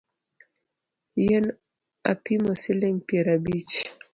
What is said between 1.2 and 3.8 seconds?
Yien apimo siling’ piero abich